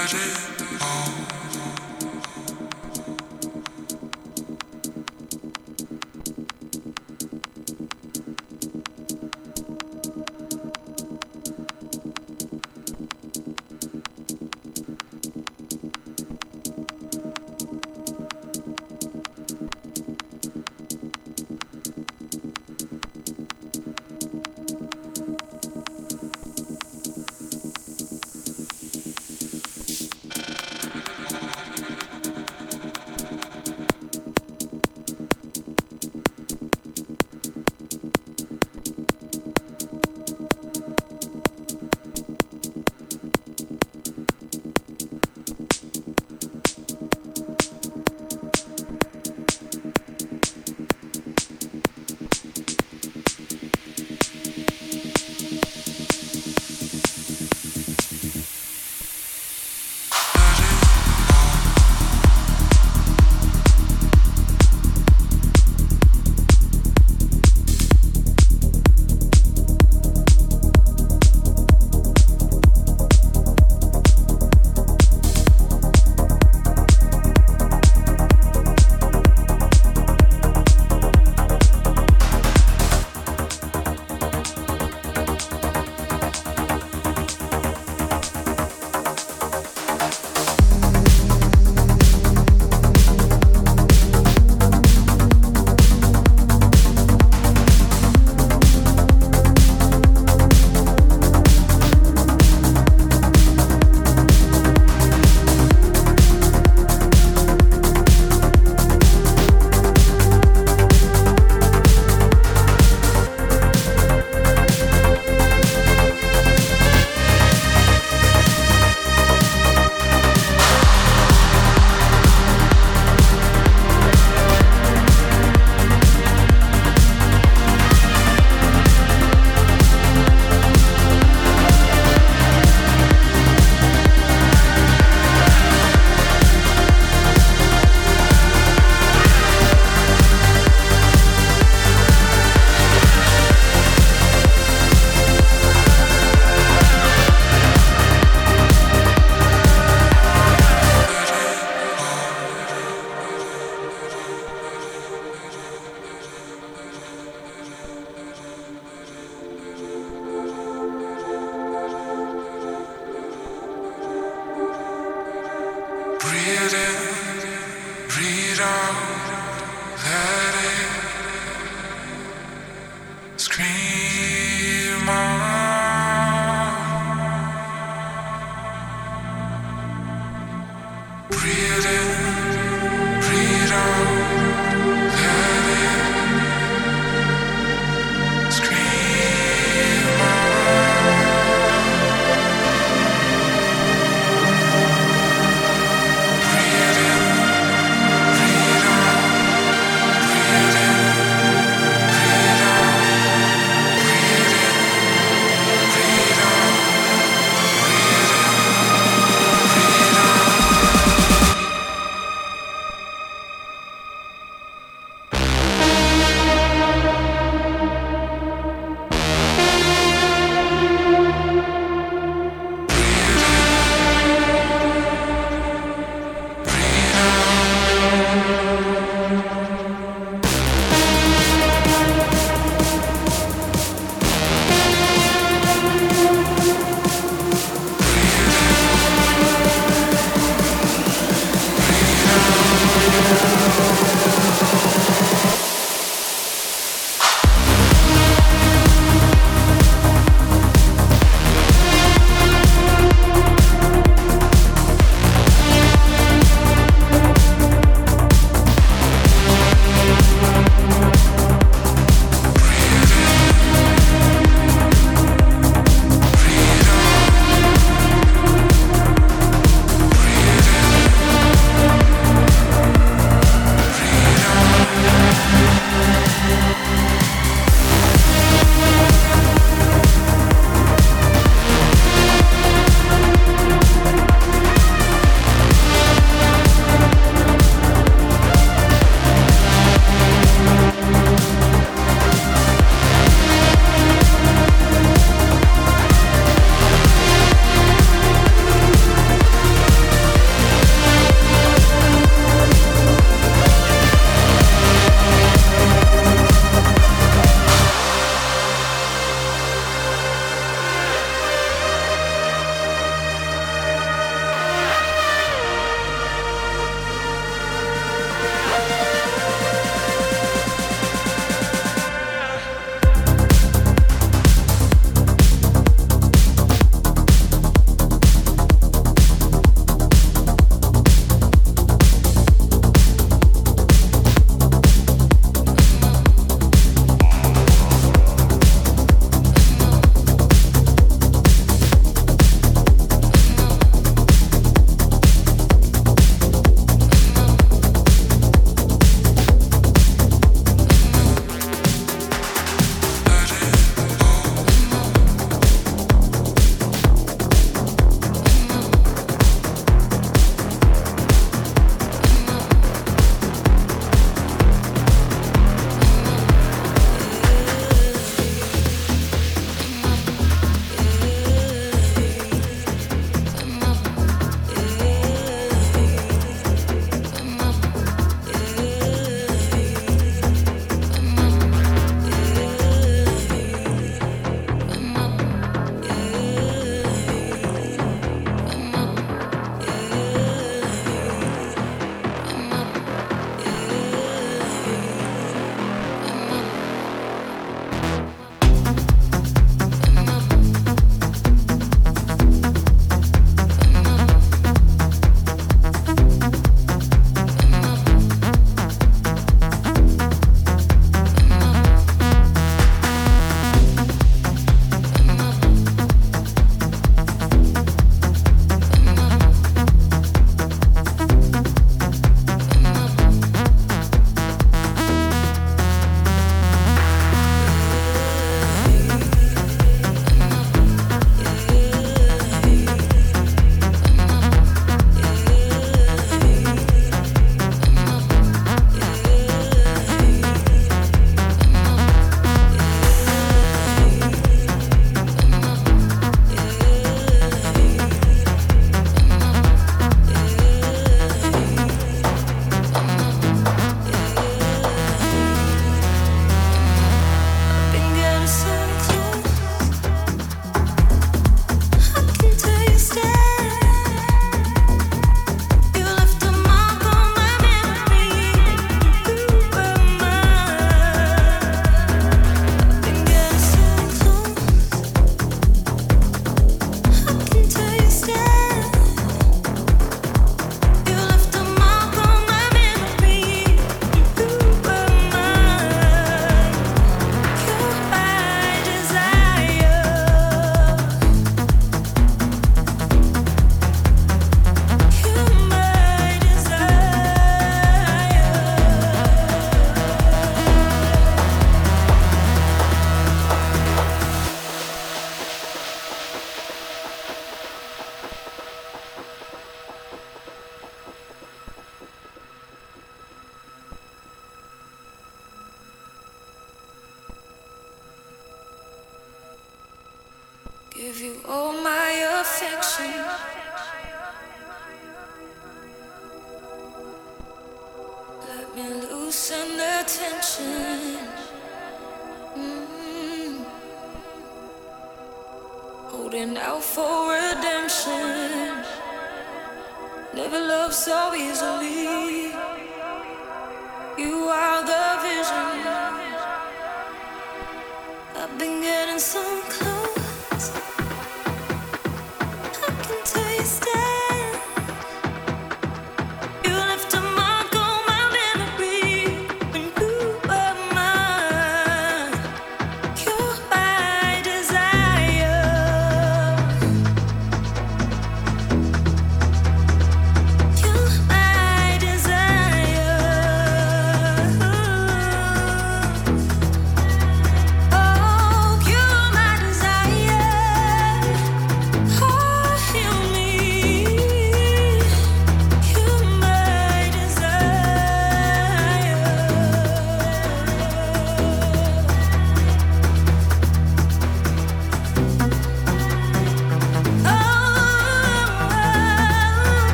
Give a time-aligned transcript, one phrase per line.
[0.00, 1.49] got it all.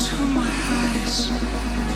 [0.00, 1.89] to my eyes.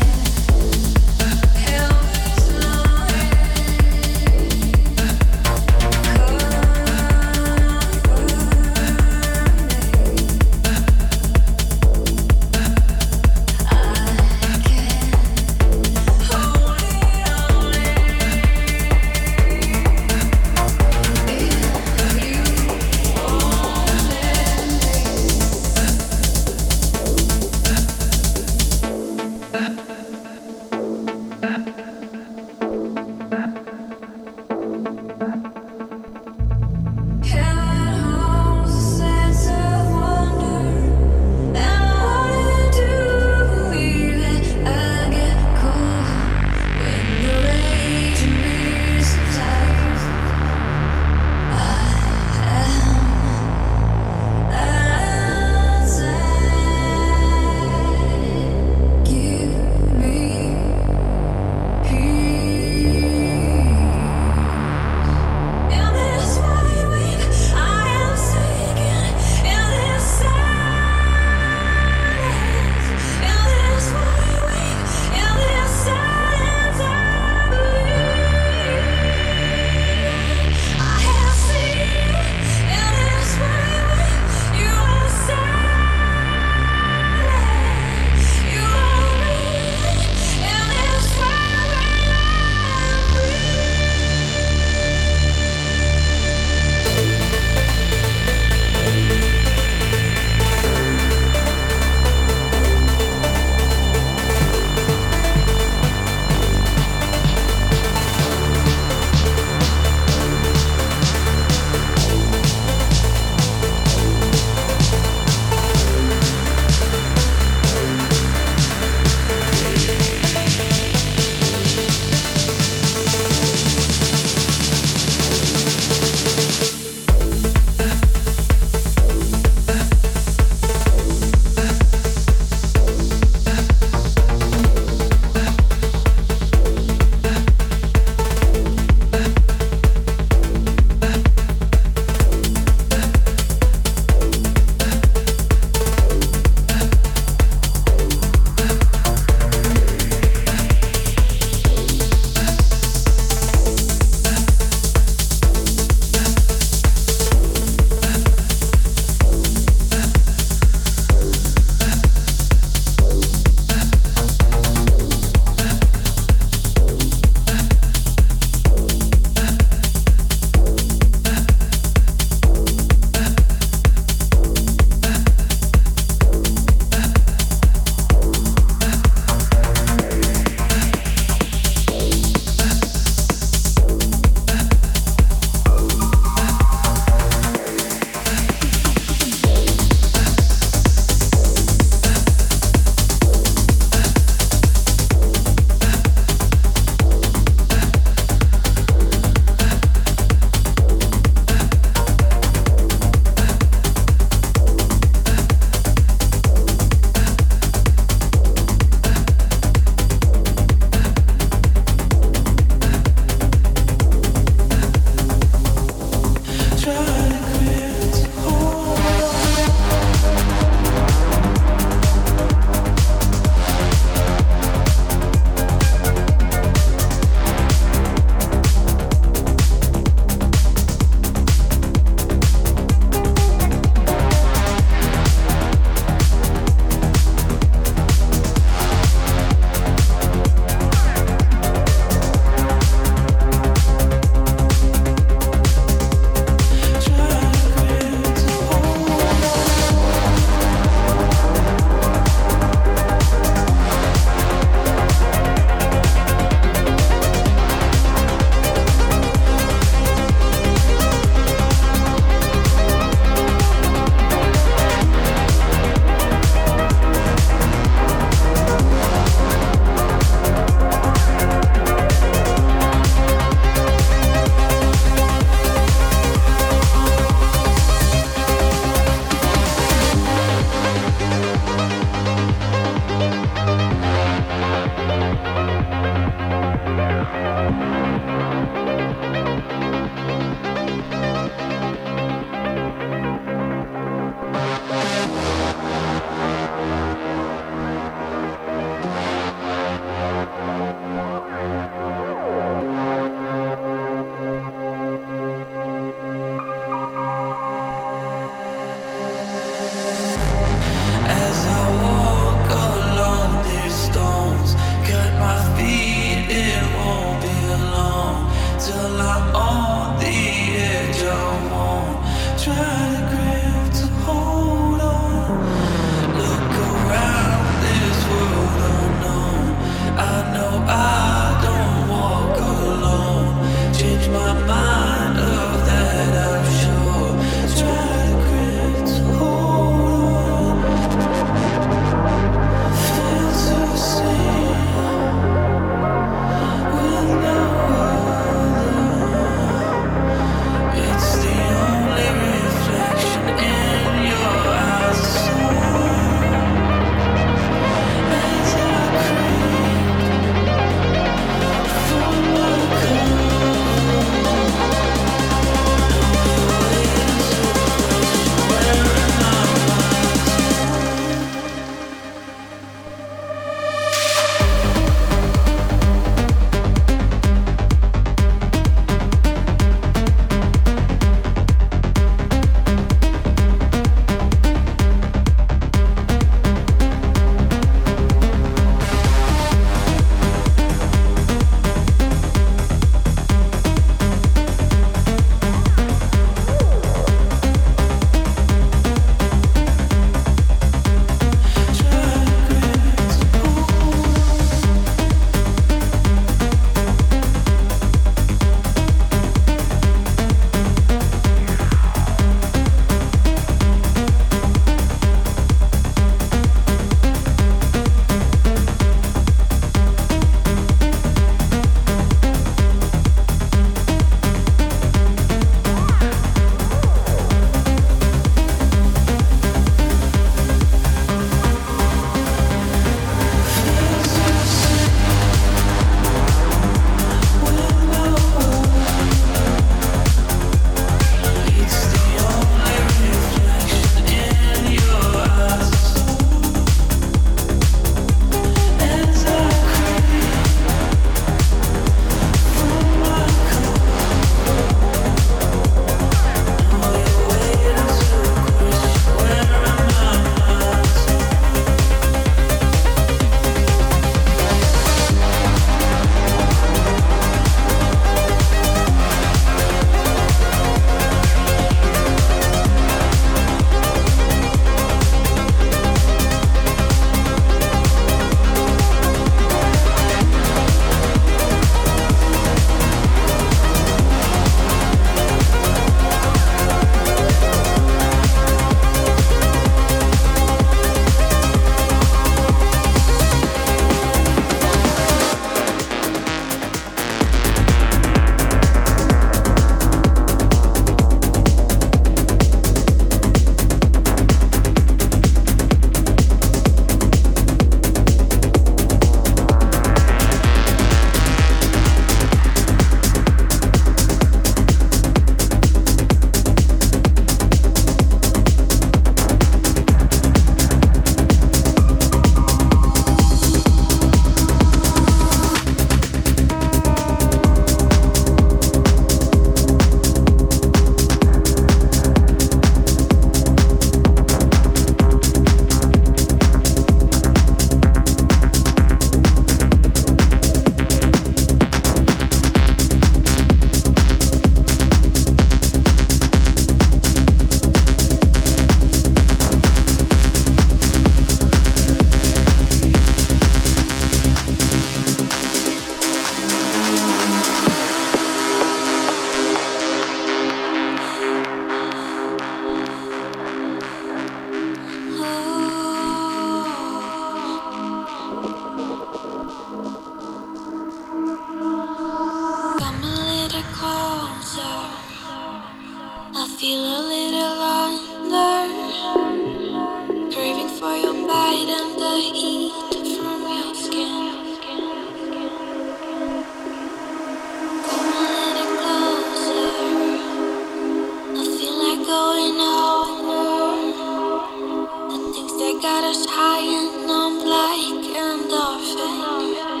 [596.33, 600.00] just high and I'm like an dolphin.